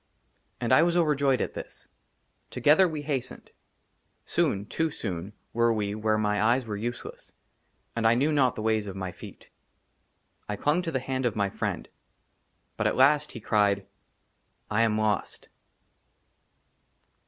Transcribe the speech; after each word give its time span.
AND 0.59 0.73
I 0.73 0.81
WAS 0.81 0.97
OVERJOYED 0.97 1.41
AT 1.41 1.53
THIS. 1.53 1.87
TOGETHER 2.49 2.87
WE 2.87 3.03
HASTENED. 3.03 3.51
SOON, 4.25 4.65
TOO 4.65 4.89
SOON, 4.89 5.33
WERE 5.53 5.71
WE 5.73 5.93
WHERE 5.93 6.17
MY 6.17 6.41
EYES 6.41 6.65
WERE 6.65 6.77
USELESS, 6.77 7.33
AND 7.95 8.07
I 8.07 8.15
KNEW 8.15 8.31
NOT 8.31 8.55
THE 8.55 8.63
WAYS 8.63 8.87
OF 8.87 8.95
MY 8.95 9.11
FEET. 9.11 9.49
I 10.49 10.55
CLUNG 10.55 10.81
TO 10.81 10.91
THE 10.91 11.01
HAND 11.01 11.27
OF 11.27 11.35
MY 11.35 11.51
FRIEND; 11.51 11.89
BUT 12.77 12.87
AT 12.87 12.95
LAST 12.95 13.33
HE 13.33 13.41
CRIED," 13.41 13.85
I 14.71 14.81
AM 14.81 14.97
LOST." 14.97 15.49